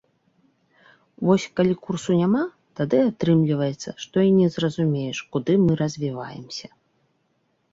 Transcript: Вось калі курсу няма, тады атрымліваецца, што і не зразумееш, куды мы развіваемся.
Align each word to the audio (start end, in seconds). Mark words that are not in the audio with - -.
Вось 1.29 1.43
калі 1.59 1.75
курсу 1.85 2.15
няма, 2.21 2.41
тады 2.79 3.01
атрымліваецца, 3.09 3.89
што 4.07 4.15
і 4.29 4.33
не 4.39 4.47
зразумееш, 4.57 5.17
куды 5.37 5.53
мы 5.67 5.71
развіваемся. 5.83 6.67